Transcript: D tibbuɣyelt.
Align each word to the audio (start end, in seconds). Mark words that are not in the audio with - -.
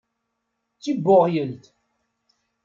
D 0.75 0.79
tibbuɣyelt. 0.83 1.63